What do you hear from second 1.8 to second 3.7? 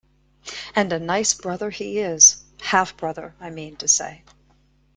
is— half-brother I